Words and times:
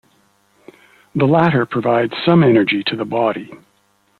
The 1.13 1.27
latter 1.27 1.67
provide 1.67 2.11
some 2.25 2.43
energy 2.43 2.83
to 2.87 2.95
the 2.95 3.05
body. 3.05 3.51